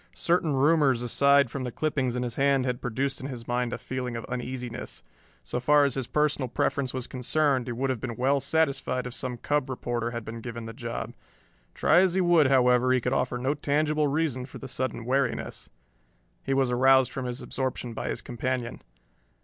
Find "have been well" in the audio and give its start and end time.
7.91-8.39